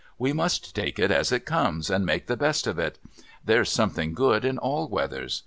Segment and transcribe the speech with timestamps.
[0.17, 2.97] We must take it as it comes, and make the best of it.
[3.45, 5.39] There's something good in all weathers.